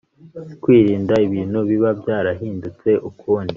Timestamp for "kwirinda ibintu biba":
0.61-1.89